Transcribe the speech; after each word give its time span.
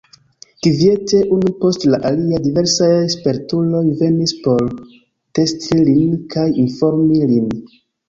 Kviete, 0.67 1.19
unu 1.35 1.51
post 1.65 1.85
la 1.95 1.99
alia, 2.11 2.39
diversaj 2.47 2.89
spertuloj 3.17 3.85
venis 4.01 4.35
por 4.49 4.67
testi 5.43 5.81
lin 5.93 6.21
kaj 6.37 6.51
informi 6.69 7.25
lin. 7.35 7.51